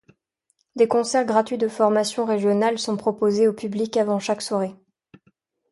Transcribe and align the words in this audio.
Des 0.75 0.87
concerts 0.87 1.25
gratuits 1.27 1.59
de 1.59 1.67
formations 1.67 2.25
régionales 2.25 2.79
sont 2.79 2.97
proposés 2.97 3.47
au 3.47 3.53
public 3.53 3.97
avant 3.97 4.17
chaque 4.17 4.41
soirée. 4.41 4.73